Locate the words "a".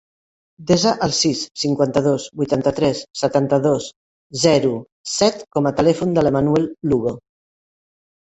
5.71-5.75